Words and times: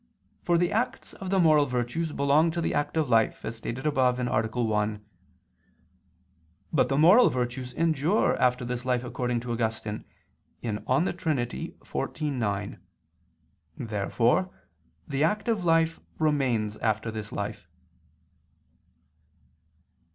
For 0.41 0.57
the 0.57 0.71
acts 0.71 1.13
of 1.13 1.29
the 1.29 1.37
moral 1.37 1.67
virtues 1.67 2.11
belong 2.11 2.49
to 2.57 2.59
the 2.61 2.73
active 2.73 3.07
life, 3.07 3.45
as 3.45 3.55
stated 3.57 3.85
above 3.85 4.19
(A. 4.19 4.25
1). 4.41 5.05
But 6.73 6.89
the 6.89 6.97
moral 6.97 7.29
virtues 7.29 7.71
endure 7.73 8.35
after 8.41 8.65
this 8.65 8.83
life 8.83 9.03
according 9.03 9.41
to 9.41 9.51
Augustine 9.51 10.05
(De 10.63 10.71
Trin. 11.13 11.37
xiv, 11.37 12.33
9). 12.33 12.79
Therefore 13.77 14.49
the 15.07 15.23
active 15.23 15.63
life 15.63 15.99
remains 16.17 16.77
after 16.77 17.11
this 17.11 17.31
life. 17.31 17.67